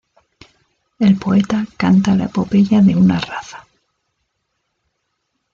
[0.97, 3.67] El poeta canta la epopeya de una raza.